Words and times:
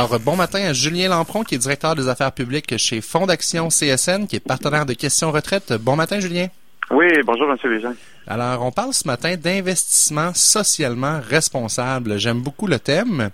Alors, 0.00 0.18
bon 0.18 0.34
matin 0.34 0.60
à 0.60 0.72
Julien 0.72 1.10
Lampron, 1.10 1.42
qui 1.44 1.56
est 1.56 1.58
directeur 1.58 1.94
des 1.94 2.08
affaires 2.08 2.32
publiques 2.32 2.74
chez 2.78 3.02
Fondation 3.02 3.68
CSN, 3.68 4.26
qui 4.26 4.36
est 4.36 4.40
partenaire 4.40 4.86
de 4.86 4.94
Questions 4.94 5.30
Retraite. 5.30 5.74
Bon 5.74 5.94
matin, 5.94 6.20
Julien. 6.20 6.46
Oui, 6.90 7.06
bonjour, 7.26 7.46
M. 7.50 7.70
Léjean. 7.70 7.92
Alors, 8.26 8.64
on 8.64 8.72
parle 8.72 8.94
ce 8.94 9.06
matin 9.06 9.36
d'investissement 9.36 10.32
socialement 10.32 11.20
responsable. 11.28 12.16
J'aime 12.18 12.40
beaucoup 12.40 12.66
le 12.66 12.78
thème. 12.78 13.28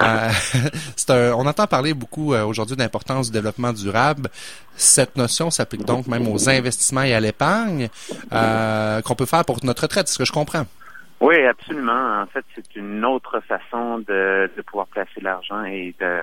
Euh, 0.00 0.30
un, 1.10 1.32
on 1.36 1.44
entend 1.44 1.66
parler 1.66 1.92
beaucoup 1.92 2.32
euh, 2.32 2.42
aujourd'hui 2.46 2.74
d'importance 2.74 3.26
du 3.26 3.32
développement 3.32 3.74
durable. 3.74 4.30
Cette 4.76 5.14
notion 5.18 5.50
s'applique 5.50 5.84
donc 5.84 6.06
même 6.06 6.26
aux 6.26 6.48
investissements 6.48 7.02
et 7.02 7.12
à 7.12 7.20
l'épargne 7.20 7.90
euh, 8.32 9.02
qu'on 9.02 9.14
peut 9.14 9.26
faire 9.26 9.44
pour 9.44 9.58
notre 9.62 9.82
retraite, 9.82 10.08
c'est 10.08 10.14
ce 10.14 10.18
que 10.18 10.24
je 10.24 10.32
comprends. 10.32 10.64
Oui, 11.20 11.44
absolument. 11.44 12.22
En 12.22 12.26
fait, 12.26 12.44
c'est 12.54 12.76
une 12.76 13.04
autre 13.04 13.40
façon 13.40 13.98
de, 13.98 14.50
de 14.56 14.62
pouvoir 14.62 14.86
placer 14.86 15.20
l'argent 15.20 15.64
et 15.64 15.94
de, 16.00 16.20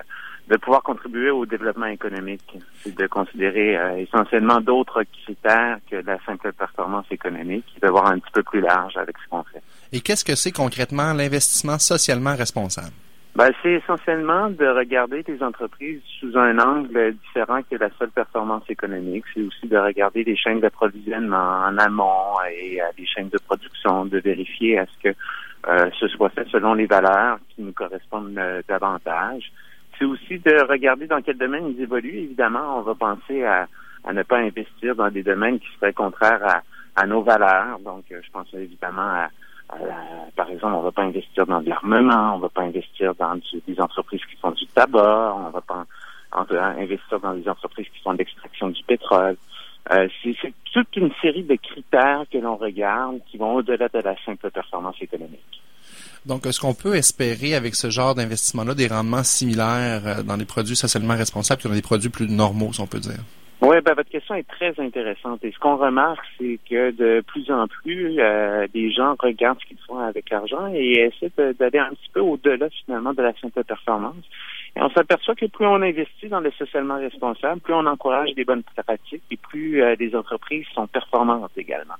de 0.47 0.57
pouvoir 0.57 0.83
contribuer 0.83 1.31
au 1.31 1.45
développement 1.45 1.87
économique. 1.87 2.57
C'est 2.81 2.95
de 2.95 3.07
considérer 3.07 3.77
euh, 3.77 3.97
essentiellement 3.97 4.61
d'autres 4.61 5.03
critères 5.23 5.79
que 5.89 5.97
la 5.97 6.17
simple 6.25 6.53
performance 6.53 7.05
économique, 7.11 7.65
de 7.81 7.87
voir 7.89 8.07
un 8.07 8.19
petit 8.19 8.31
peu 8.31 8.43
plus 8.43 8.61
large 8.61 8.95
avec 8.95 9.17
ce 9.23 9.29
qu'on 9.29 9.43
fait. 9.43 9.61
Et 9.91 9.99
qu'est-ce 9.99 10.23
que 10.23 10.35
c'est 10.35 10.51
concrètement 10.51 11.13
l'investissement 11.13 11.77
socialement 11.77 12.35
responsable? 12.35 12.93
Ben, 13.35 13.51
c'est 13.61 13.73
essentiellement 13.73 14.49
de 14.49 14.65
regarder 14.65 15.21
les 15.27 15.43
entreprises 15.43 16.01
sous 16.21 16.37
un 16.37 16.57
angle 16.57 17.15
différent 17.15 17.59
que 17.69 17.75
la 17.75 17.89
seule 17.99 18.11
performance 18.11 18.63
économique. 18.69 19.25
C'est 19.33 19.41
aussi 19.41 19.67
de 19.67 19.75
regarder 19.75 20.23
les 20.23 20.37
chaînes 20.37 20.61
d'approvisionnement 20.61 21.65
en 21.65 21.77
amont 21.77 22.39
et 22.49 22.81
euh, 22.81 22.85
les 22.97 23.05
chaînes 23.05 23.27
de 23.27 23.37
production, 23.45 24.05
de 24.05 24.19
vérifier 24.19 24.79
à 24.79 24.85
ce 24.85 25.09
que 25.09 25.15
euh, 25.67 25.89
ce 25.99 26.07
soit 26.07 26.29
fait 26.29 26.47
selon 26.47 26.75
les 26.75 26.85
valeurs 26.85 27.39
qui 27.49 27.61
nous 27.61 27.73
correspondent 27.73 28.37
euh, 28.37 28.61
davantage. 28.69 29.51
C'est 29.99 30.05
aussi 30.05 30.39
de 30.39 30.65
regarder 30.69 31.05
dans 31.05 31.21
quel 31.21 31.37
domaine 31.37 31.67
ils 31.67 31.81
évoluent. 31.81 32.19
Évidemment, 32.19 32.79
on 32.79 32.83
va 32.83 32.95
penser 32.95 33.43
à, 33.43 33.67
à 34.05 34.13
ne 34.13 34.23
pas 34.23 34.37
investir 34.37 34.95
dans 34.95 35.09
des 35.09 35.23
domaines 35.23 35.59
qui 35.59 35.67
seraient 35.77 35.91
contraires 35.91 36.41
à, 36.47 36.61
à 36.95 37.05
nos 37.05 37.21
valeurs. 37.21 37.79
Donc, 37.79 38.05
je 38.09 38.31
pense 38.31 38.47
évidemment 38.53 39.01
à 39.01 39.29
par 40.35 40.49
exemple, 40.49 40.73
on 40.73 40.79
ne 40.79 40.83
va 40.83 40.91
pas 40.91 41.03
investir 41.03 41.45
dans 41.45 41.61
de 41.61 41.69
l'armement, 41.69 42.33
on 42.33 42.37
ne 42.37 42.41
va 42.41 42.49
pas 42.49 42.63
investir 42.63 43.15
dans 43.15 43.35
des 43.35 43.79
entreprises 43.79 44.21
qui 44.29 44.35
font 44.37 44.51
du 44.51 44.65
tabac, 44.67 45.33
on 45.35 45.47
ne 45.47 45.51
va 45.51 45.61
pas 45.61 45.85
investir 46.31 47.19
dans 47.19 47.33
des 47.33 47.47
entreprises 47.47 47.87
qui 47.93 48.01
font 48.03 48.13
de 48.13 48.19
l'extraction 48.19 48.69
du 48.69 48.83
pétrole. 48.83 49.37
Euh, 49.91 50.07
c'est 50.23 50.53
toute 50.73 50.95
une 50.95 51.11
série 51.21 51.43
de 51.43 51.55
critères 51.55 52.25
que 52.31 52.37
l'on 52.39 52.55
regarde 52.55 53.19
qui 53.29 53.37
vont 53.37 53.53
au-delà 53.55 53.87
de 53.87 53.99
la 53.99 54.15
simple 54.25 54.49
performance 54.49 54.95
économique. 54.99 55.61
Donc, 56.25 56.47
est-ce 56.47 56.59
qu'on 56.59 56.73
peut 56.73 56.95
espérer 56.95 57.53
avec 57.53 57.75
ce 57.75 57.91
genre 57.91 58.15
d'investissement-là 58.15 58.73
des 58.73 58.87
rendements 58.87 59.23
similaires 59.23 60.01
euh, 60.05 60.23
dans 60.23 60.35
les 60.35 60.45
produits 60.45 60.75
socialement 60.75 61.15
responsables 61.15 61.61
que 61.61 61.67
dans 61.67 61.75
des 61.75 61.83
produits 61.83 62.09
plus 62.09 62.27
normaux, 62.27 62.73
si 62.73 62.81
on 62.81 62.87
peut 62.87 62.99
dire? 62.99 63.19
Oui, 63.67 63.77
ben, 63.83 63.95
votre 63.95 64.11
question 64.11 64.35
est 64.35 64.47
très 64.47 64.79
intéressante. 64.79 65.43
Et 65.43 65.51
ce 65.51 65.57
qu'on 65.57 65.77
remarque, 65.77 66.23
c'est 66.37 66.59
que 66.69 66.91
de 66.91 67.23
plus 67.25 67.49
en 67.49 67.67
plus, 67.67 68.19
euh, 68.19 68.67
gens 68.95 69.15
regardent 69.17 69.59
ce 69.59 69.65
qu'ils 69.65 69.79
font 69.87 69.97
avec 69.97 70.29
l'argent 70.29 70.71
et 70.71 71.09
essaient 71.09 71.31
d'aller 71.57 71.79
un 71.79 71.89
petit 71.89 72.11
peu 72.13 72.19
au-delà 72.19 72.69
finalement 72.69 73.13
de 73.13 73.23
la 73.23 73.33
simple 73.41 73.63
performance. 73.63 74.23
Et 74.75 74.83
on 74.83 74.89
s'aperçoit 74.91 75.33
que 75.33 75.47
plus 75.47 75.65
on 75.65 75.81
investit 75.81 76.27
dans 76.29 76.41
le 76.41 76.51
socialement 76.51 76.97
responsable, 76.97 77.59
plus 77.59 77.73
on 77.73 77.87
encourage 77.87 78.35
des 78.35 78.45
bonnes 78.45 78.61
pratiques 78.61 79.23
et 79.31 79.37
plus 79.37 79.81
euh, 79.81 79.95
les 79.99 80.15
entreprises 80.15 80.67
sont 80.75 80.85
performantes 80.85 81.49
également. 81.57 81.95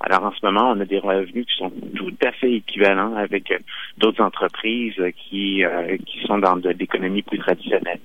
Alors 0.00 0.22
en 0.22 0.32
ce 0.32 0.44
moment, 0.44 0.70
on 0.72 0.80
a 0.80 0.84
des 0.84 0.98
revenus 0.98 1.46
qui 1.46 1.56
sont 1.56 1.72
tout 1.94 2.14
à 2.26 2.32
fait 2.32 2.52
équivalents 2.52 3.16
avec 3.16 3.50
euh, 3.52 3.58
d'autres 3.96 4.22
entreprises 4.22 5.00
qui, 5.16 5.64
qui 6.04 6.26
sont 6.26 6.38
dans 6.40 6.56
de 6.58 6.68
l'économie 6.68 7.22
plus 7.22 7.38
traditionnelle 7.38 8.00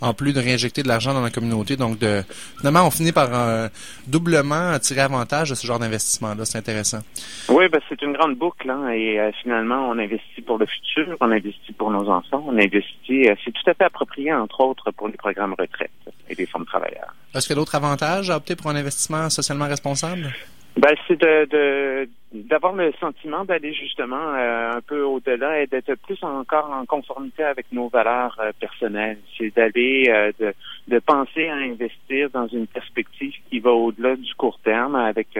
en 0.00 0.14
plus 0.14 0.32
de 0.32 0.40
réinjecter 0.40 0.82
de 0.82 0.88
l'argent 0.88 1.14
dans 1.14 1.22
la 1.22 1.30
communauté. 1.30 1.76
Donc, 1.76 1.98
de, 1.98 2.22
finalement, 2.58 2.86
on 2.86 2.90
finit 2.90 3.12
par 3.12 3.28
euh, 3.32 3.68
doublement 4.06 4.78
tirer 4.78 5.00
avantage 5.00 5.50
de 5.50 5.54
ce 5.54 5.66
genre 5.66 5.78
d'investissement-là. 5.78 6.44
C'est 6.44 6.58
intéressant. 6.58 7.00
Oui, 7.48 7.68
ben, 7.68 7.80
c'est 7.88 8.00
une 8.02 8.12
grande 8.12 8.36
boucle. 8.36 8.70
Hein, 8.70 8.88
et 8.90 9.20
euh, 9.20 9.30
finalement, 9.42 9.88
on 9.88 9.98
investit 9.98 10.40
pour 10.46 10.58
le 10.58 10.66
futur, 10.66 11.16
on 11.20 11.30
investit 11.30 11.72
pour 11.72 11.90
nos 11.90 12.08
enfants, 12.08 12.44
on 12.46 12.56
investit. 12.58 13.28
Euh, 13.28 13.34
c'est 13.44 13.52
tout 13.52 13.68
à 13.70 13.74
fait 13.74 13.84
approprié, 13.84 14.32
entre 14.32 14.60
autres, 14.60 14.90
pour 14.92 15.08
les 15.08 15.16
programmes 15.16 15.54
retraite 15.58 15.90
et 16.28 16.34
les 16.34 16.46
fonds 16.46 16.60
de 16.60 16.64
travailleurs. 16.64 17.14
Est-ce 17.34 17.46
qu'il 17.46 17.56
y 17.56 17.58
a 17.58 17.60
d'autres 17.60 17.74
avantages 17.74 18.30
à 18.30 18.36
opter 18.36 18.56
pour 18.56 18.70
un 18.70 18.76
investissement 18.76 19.28
socialement 19.30 19.68
responsable? 19.68 20.32
Ben, 20.76 20.94
c'est 21.06 21.20
de, 21.20 22.08
d'avoir 22.32 22.74
le 22.74 22.92
sentiment 23.00 23.44
d'aller 23.44 23.72
justement 23.72 24.34
euh, 24.34 24.72
un 24.76 24.80
peu 24.80 25.02
au-delà 25.02 25.60
et 25.60 25.66
d'être 25.66 25.94
plus 25.96 26.22
encore 26.22 26.70
en 26.70 26.86
conformité 26.86 27.42
avec 27.42 27.66
nos 27.72 27.88
valeurs 27.88 28.36
euh, 28.40 28.52
personnelles. 28.58 29.18
C'est 29.36 29.54
d'aller 29.54 30.04
euh, 30.08 30.30
de, 30.38 30.54
de 30.86 30.98
penser 31.00 31.48
à 31.48 31.56
investir 31.56 32.30
dans 32.30 32.46
une 32.46 32.68
perspective 32.68 33.34
qui 33.48 33.58
va 33.58 33.72
au-delà 33.72 34.14
du 34.14 34.32
court 34.34 34.60
terme 34.62 34.94
avec 34.94 35.38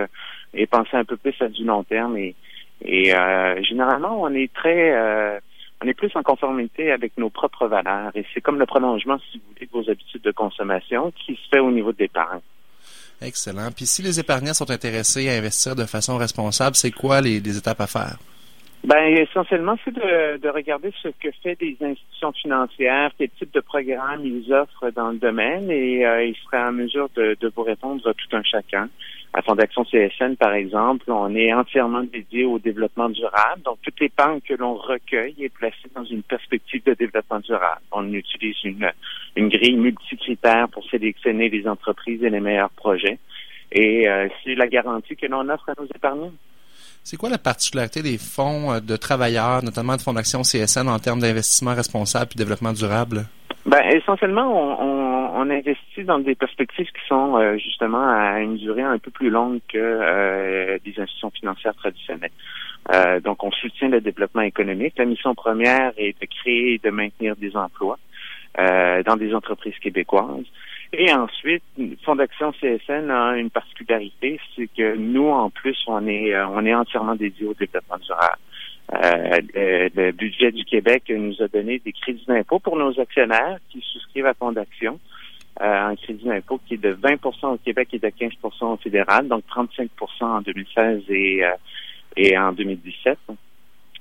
et 0.53 0.67
penser 0.67 0.97
un 0.97 1.05
peu 1.05 1.17
plus 1.17 1.35
à 1.41 1.49
du 1.49 1.65
long 1.65 1.85
terme 1.85 2.17
et, 2.17 2.35
et 2.85 3.13
généralement 3.63 4.21
on 4.21 4.35
est 4.35 4.53
très 4.53 5.41
on 5.83 5.87
est 5.87 5.95
plus 5.95 6.11
en 6.17 6.23
conformité 6.23 6.91
avec 6.91 7.17
nos 7.17 7.31
propres 7.31 7.69
valeurs 7.69 8.11
et 8.17 8.25
c'est 8.35 8.41
comme 8.41 8.59
le 8.59 8.67
prolongement, 8.67 9.19
si 9.31 9.39
vous 9.39 9.45
voulez, 9.55 9.67
de 9.67 9.73
vos 9.73 9.91
habitudes 9.91 10.23
de 10.23 10.33
consommation 10.33 11.13
qui 11.13 11.37
se 11.37 11.49
fait 11.49 11.61
au 11.61 11.71
niveau 11.71 11.93
de 11.93 11.99
l'épargne. 12.01 12.41
Excellent. 13.21 13.71
Puis 13.71 13.87
si 13.87 14.03
les 14.03 14.19
épargnants 14.19 14.55
sont 14.55 14.71
intéressés 14.71 15.29
à 15.29 15.35
investir 15.35 15.77
de 15.77 15.85
façon 15.85 16.17
responsable, 16.17 16.77
c'est 16.77 16.91
quoi 16.91 17.21
les, 17.21 17.57
étapes 17.57 17.81
à 17.81 17.87
faire? 17.87 18.19
Ben, 18.83 19.17
essentiellement, 19.19 19.77
c'est 19.85 19.95
de, 19.95 20.49
regarder 20.49 20.91
ce 21.03 21.09
que 21.09 21.31
fait 21.43 21.55
des 21.57 21.77
institutions 21.81 22.33
financières, 22.33 23.11
quel 23.19 23.29
type 23.31 23.53
de 23.53 23.61
programme 23.61 24.25
ils 24.25 24.53
offrent 24.53 24.91
dans 24.91 25.11
le 25.11 25.19
domaine 25.19 25.71
et 25.71 26.07
euh, 26.07 26.25
ils 26.25 26.37
seraient 26.37 26.63
en 26.63 26.73
mesure 26.73 27.09
de, 27.15 27.37
de 27.39 27.53
vous 27.55 27.63
répondre 27.63 28.09
à 28.09 28.15
tout 28.15 28.37
un 28.37 28.43
chacun 28.43 28.89
à 29.33 29.43
Fondation 29.43 29.85
CSN, 29.85 30.35
par 30.37 30.55
exemple, 30.55 31.11
on 31.11 31.35
est 31.37 31.53
entièrement 31.53 32.03
dédié 32.03 32.45
au 32.45 32.59
développement 32.59 33.09
durable. 33.09 33.63
Donc, 33.65 33.79
toute 33.83 34.01
l'épargne 34.01 34.41
que 34.41 34.55
l'on 34.55 34.75
recueille 34.75 35.37
est 35.39 35.55
placée 35.55 35.89
dans 35.95 36.05
une 36.05 36.25
perspective 36.25 36.83
de 36.85 36.95
développement 36.95 37.39
durable. 37.39 37.81
On 37.93 38.13
utilise 38.13 38.57
une, 38.65 38.91
une 39.37 39.49
grille 39.49 39.77
multicritère 39.77 40.69
pour 40.69 40.85
sélectionner 40.91 41.49
les 41.49 41.69
entreprises 41.69 42.25
et 42.25 42.31
les 42.31 42.41
meilleurs 42.41 42.71
projets. 42.71 43.19
Et 43.71 44.09
euh, 44.09 44.29
c'est 44.43 44.57
la 44.57 44.67
garantie 44.67 45.15
que 45.15 45.27
l'on 45.27 45.49
offre 45.49 45.69
à 45.69 45.75
nos 45.81 45.87
épargnants. 45.87 46.33
C'est 47.03 47.17
quoi 47.17 47.31
la 47.31 47.39
particularité 47.39 48.03
des 48.03 48.19
fonds 48.19 48.73
euh, 48.73 48.81
de 48.81 48.97
travailleurs, 48.97 49.63
notamment 49.63 49.97
de 49.97 50.03
Fondation 50.03 50.43
CSN, 50.43 50.89
en 50.89 50.99
termes 50.99 51.21
d'investissement 51.21 51.75
responsable 51.75 52.31
et 52.35 52.39
développement 52.39 52.73
durable? 52.73 53.25
Ben, 53.67 53.81
essentiellement, 53.93 54.81
on, 54.81 55.11
investit 55.51 56.05
dans 56.05 56.19
des 56.19 56.35
perspectives 56.35 56.87
qui 56.87 57.09
sont 57.09 57.37
euh, 57.37 57.57
justement 57.57 58.07
à 58.09 58.41
une 58.41 58.57
durée 58.57 58.83
un 58.83 58.99
peu 58.99 59.11
plus 59.11 59.31
longue 59.31 59.59
que 59.69 59.79
euh, 59.79 60.79
des 60.85 60.91
institutions 61.01 61.31
financières 61.31 61.75
traditionnelles. 61.75 62.31
Donc, 63.25 63.43
on 63.45 63.51
soutient 63.53 63.89
le 63.89 64.01
développement 64.01 64.43
économique. 64.43 64.95
La 64.99 65.05
mission 65.05 65.35
première 65.35 65.93
est 65.97 66.21
de 66.21 66.27
créer 66.27 66.75
et 66.75 66.79
de 66.79 66.91
maintenir 66.91 67.37
des 67.37 67.57
emplois 67.57 67.99
dans 68.57 69.17
des 69.17 69.35
entreprises 69.35 69.79
québécoises. 69.81 70.45
Et 70.93 71.13
ensuite, 71.13 71.63
Fondation 72.05 72.53
CSN 72.53 73.11
a 73.11 73.37
une 73.37 73.51
particularité, 73.51 74.41
c'est 74.57 74.69
que 74.77 74.97
nous, 74.97 75.29
en 75.29 75.49
plus, 75.49 75.77
on 75.87 76.07
est 76.07 76.35
on 76.37 76.67
est 76.67 76.75
entièrement 76.75 77.15
dédié 77.15 77.47
au 77.47 77.55
développement 77.55 77.99
durable. 77.99 78.39
Euh, 78.93 79.41
le, 79.95 80.11
budget 80.11 80.51
du 80.51 80.65
Québec 80.65 81.05
nous 81.11 81.41
a 81.41 81.49
donné 81.49 81.79
des 81.79 81.93
crédits 81.93 82.25
d'impôt 82.27 82.59
pour 82.59 82.77
nos 82.77 82.99
actionnaires 82.99 83.59
qui 83.71 83.81
souscrivent 83.93 84.27
à 84.27 84.35
Fondation. 84.35 84.99
Euh, 85.61 85.89
un 85.91 85.97
crédit 85.97 86.25
d'impôt 86.25 86.61
qui 86.67 86.75
est 86.75 86.79
de 86.79 86.95
20% 86.95 87.55
au 87.55 87.57
Québec 87.59 87.89
et 87.93 87.99
de 87.99 88.09
15% 88.09 88.65
au 88.65 88.77
fédéral, 88.79 89.29
donc 89.29 89.45
35% 89.55 89.89
en 90.23 90.41
2016 90.41 91.03
et, 91.09 91.45
euh, 91.45 91.51
et 92.17 92.37
en 92.37 92.53
2017. 92.53 93.19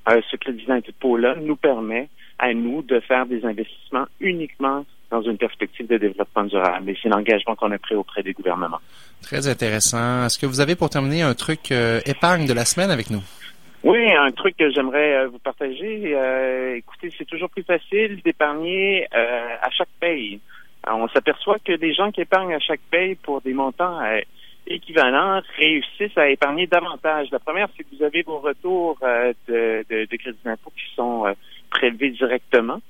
Euh, 0.10 0.22
ce 0.32 0.38
crédit 0.38 0.66
d'impôt-là 0.66 1.36
nous 1.36 1.56
permet 1.56 2.08
à 2.40 2.54
nous 2.54 2.82
de 2.82 3.00
faire 3.02 3.26
des 3.26 3.46
investissements 3.46 4.06
uniquement 4.20 4.86
dans 5.12 5.22
une 5.22 5.38
perspective 5.38 5.88
de 5.88 5.98
développement 5.98 6.44
durable. 6.44 6.90
Et 6.90 6.98
c'est 7.02 7.10
l'engagement 7.10 7.56
qu'on 7.56 7.72
a 7.72 7.78
pris 7.78 7.96
auprès 7.96 8.24
des 8.24 8.34
gouvernements. 8.34 8.80
Très 9.22 9.48
intéressant. 9.48 10.26
Est-ce 10.26 10.38
que 10.38 10.46
vous 10.46 10.62
avez 10.62 10.76
pour 10.76 10.90
terminer 10.90 11.24
un 11.24 11.34
truc 11.34 11.72
épargne 12.06 12.46
de 12.46 12.54
la 12.54 12.66
semaine 12.66 12.92
avec 12.92 13.10
nous? 13.10 13.22
Oui, 13.84 14.12
un 14.12 14.32
truc 14.32 14.58
que 14.58 14.70
j'aimerais 14.72 15.16
euh, 15.16 15.28
vous 15.30 15.40
partager. 15.40 16.14
Euh, 16.14 16.76
écoutez, 16.76 17.14
c'est 17.18 17.26
toujours 17.26 17.50
plus 17.50 17.64
facile 17.64 18.22
d'épargner 18.24 19.08
euh, 19.16 19.56
à 19.62 19.70
chaque 19.70 19.90
paye. 20.02 20.42
on 20.86 21.08
s'aperçoit 21.08 21.60
que 21.60 21.74
des 21.78 21.94
gens 21.94 22.12
qui 22.12 22.22
épargnent 22.22 22.54
à 22.54 22.60
chaque 22.60 22.82
paye 22.92 23.16
pour 23.16 23.42
des 23.42 23.54
montants 23.54 24.00
équivalents 24.68 25.42
réussissent 25.58 26.18
à 26.18 26.30
épargner 26.30 26.68
davantage. 26.68 27.30
La 27.32 27.40
première, 27.40 27.70
c'est 27.76 27.84
que 27.84 27.96
vous 27.98 28.04
avez 28.04 28.22
vos 28.22 28.40
retours 28.40 28.98
de, 29.02 29.86
de, 29.90 30.06
de 30.06 30.16
crédit 30.18 30.38
d'impôt 30.44 30.72
qui 30.76 30.94
sont 30.96 31.26
prélevés 31.80 32.12
directement. 32.12 32.82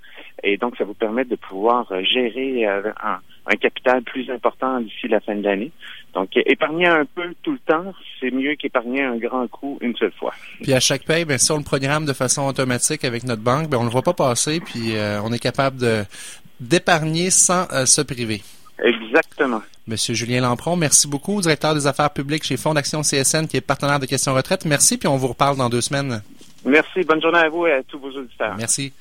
Et 0.44 0.58
donc, 0.58 0.78
ça 0.78 0.84
vous 0.86 0.94
permet 0.94 1.26
de 1.26 1.36
pouvoir 1.36 1.86
gérer 2.04 2.66
un, 2.66 3.20
un 3.50 3.56
capital 3.56 4.04
plus 4.04 4.30
important 4.30 4.80
d'ici 4.80 5.08
la 5.08 5.20
fin 5.20 5.36
de 5.36 5.44
l'année. 5.44 5.72
Donc, 6.14 6.30
épargner 6.36 6.88
un 6.88 7.06
peu 7.06 7.34
tout 7.44 7.52
le 7.52 7.60
temps, 7.60 7.94
c'est 8.20 8.32
mieux 8.32 8.56
qu'épargner 8.56 9.04
un 9.04 9.18
grand 9.18 9.48
coup 9.48 9.78
une 9.82 9.96
seule 9.96 10.12
fois. 10.12 10.34
Puis 10.62 10.74
à 10.74 10.80
chaque 10.80 11.04
paye, 11.04 11.26
bien, 11.26 11.38
si 11.38 11.52
on 11.52 11.58
le 11.58 11.64
programme 11.64 12.06
de 12.06 12.14
façon 12.14 12.48
automatique 12.48 13.04
avec 13.04 13.24
notre 13.24 13.42
banque, 13.42 13.70
bien, 13.70 13.80
on 13.80 13.84
ne 13.84 13.88
le 13.88 13.92
voit 13.92 14.04
pas 14.04 14.14
passer, 14.14 14.60
puis 14.60 14.96
euh, 14.96 15.22
on 15.24 15.32
est 15.32 15.40
capable 15.40 15.78
de 15.78 16.04
d'épargner 16.60 17.30
sans 17.30 17.68
euh, 17.72 17.86
se 17.86 18.02
priver. 18.02 18.42
Exactement. 18.84 19.62
Monsieur 19.88 20.14
Julien 20.14 20.42
Lampron, 20.42 20.76
merci 20.76 21.08
beaucoup, 21.08 21.42
directeur 21.42 21.74
des 21.74 21.88
affaires 21.88 22.12
publiques 22.12 22.44
chez 22.44 22.58
Fonds 22.58 22.74
d'action 22.74 23.02
CSN, 23.02 23.48
qui 23.48 23.58
est 23.58 23.62
partenaire 23.62 24.00
de 24.00 24.06
Questions 24.06 24.34
Retraite. 24.34 24.66
Merci, 24.66 24.98
puis 24.98 25.08
on 25.08 25.18
vous 25.18 25.28
reparle 25.28 25.58
dans 25.58 25.70
deux 25.70 25.82
semaines. 25.82 26.22
Merci. 26.69 27.01
Bonne 27.04 27.21
journée 27.21 27.39
à 27.39 27.50
vous 27.50 27.68
et 27.68 27.74
à 27.74 27.83
tous 27.83 28.00
vos 28.00 28.12
auditeurs. 28.12 28.56
Merci. 28.57 28.94